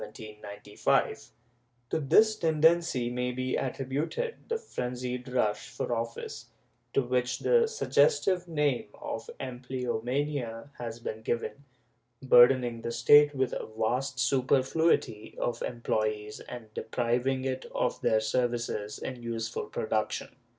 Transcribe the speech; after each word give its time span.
^ 0.01 1.29
To 1.91 1.99
this 1.99 2.35
tendency 2.35 3.11
may 3.11 3.31
be 3.31 3.55
attributed 3.55 4.33
the 4.49 4.57
frenzied 4.57 5.27
rush 5.29 5.69
for 5.69 5.93
office, 5.95 6.47
to 6.93 7.03
which 7.03 7.37
the 7.37 7.67
suggestive 7.67 8.47
name 8.47 8.87
of 8.95 9.29
empleomania 9.39 10.69
has 10.79 10.99
been 10.99 11.21
given, 11.21 11.65
bur 12.19 12.47
dening 12.47 12.81
the 12.81 12.91
State 12.91 13.35
with 13.35 13.53
a 13.53 13.67
vast 13.77 14.19
superfluity 14.19 15.37
of 15.39 15.61
employees 15.61 16.39
and 16.49 16.73
depriving 16.73 17.45
it 17.45 17.65
of 17.75 18.01
their 18.01 18.21
services 18.21 18.97
in 18.97 19.21
useful 19.21 19.65
production. 19.65 20.29